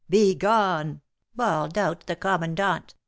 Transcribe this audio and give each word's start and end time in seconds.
'Begone!' 0.09 1.01
bawled 1.35 1.77
out 1.77 2.07
the 2.07 2.15
commandant. 2.15 2.95